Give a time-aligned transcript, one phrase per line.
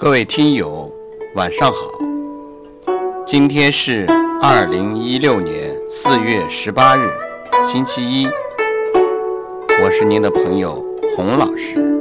[0.00, 0.88] 各位听友，
[1.34, 1.90] 晚上好。
[3.26, 4.06] 今天是
[4.40, 7.10] 二零一六年四月十八日，
[7.66, 8.28] 星期一。
[9.82, 10.80] 我是您的朋友
[11.16, 12.00] 洪老师，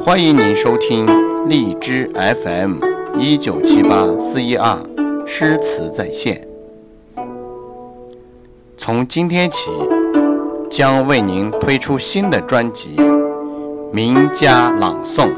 [0.00, 1.06] 欢迎您收听
[1.48, 2.78] 荔枝 FM
[3.20, 4.76] 一九七八四一二
[5.24, 6.44] 诗词在线。
[8.76, 9.70] 从今天起，
[10.68, 12.96] 将为您推出新的专辑
[13.92, 15.28] 《名家朗诵》。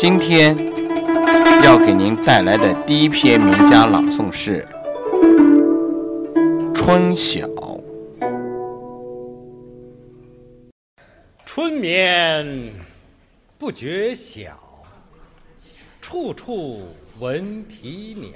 [0.00, 0.56] 今天
[1.64, 4.64] 要给您带来的第一篇名家朗诵是
[6.72, 7.48] 《春晓》。
[11.44, 12.72] 春眠
[13.58, 14.56] 不觉晓，
[16.00, 16.80] 处处
[17.18, 18.30] 闻啼鸟。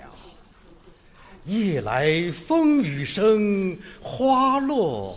[1.44, 5.16] 夜来风雨声，花落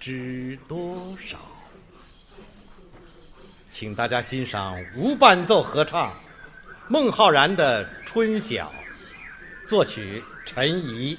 [0.00, 1.36] 知多少。
[3.78, 6.12] 请大家欣赏无伴奏合唱
[6.88, 8.72] 孟浩然的《春晓》，
[9.68, 11.16] 作曲陈怡。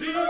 [0.00, 0.29] Jesus!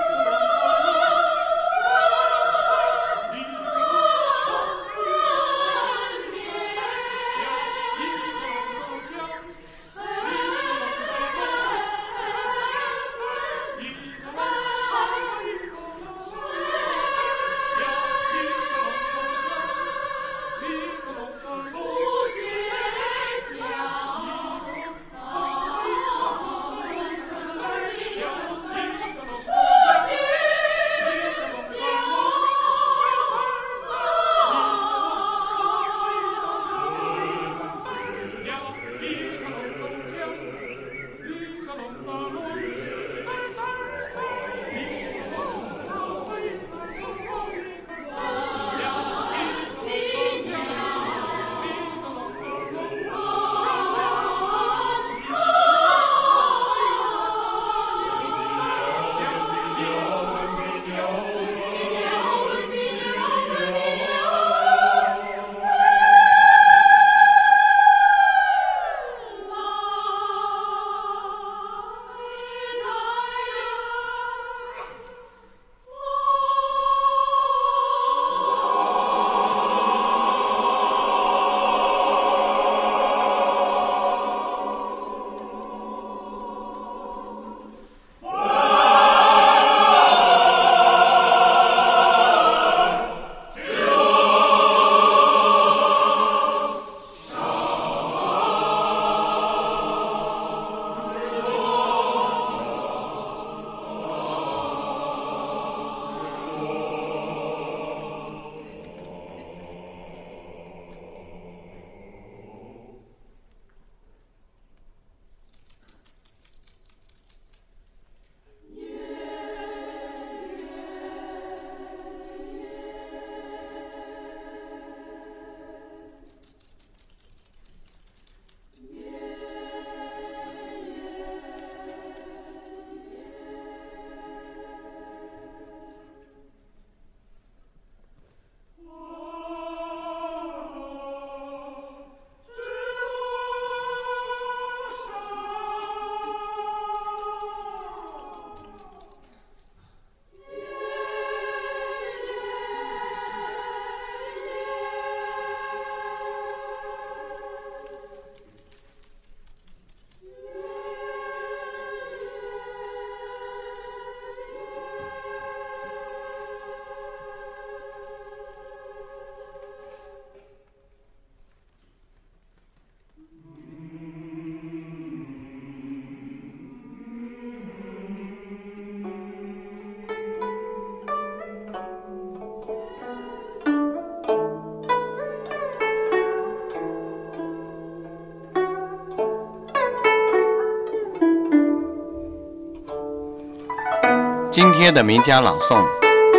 [194.50, 195.86] 今天的名家朗诵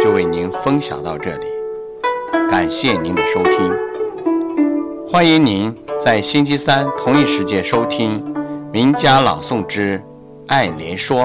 [0.04, 1.48] 就为您分享到这里，
[2.50, 3.74] 感谢您的收听。
[5.08, 5.74] 欢迎您
[6.04, 8.22] 在星期三同一时间收听
[8.74, 10.04] 《名家朗诵之
[10.48, 11.22] 爱莲说》。